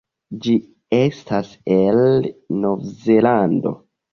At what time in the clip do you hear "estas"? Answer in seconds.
0.99-1.51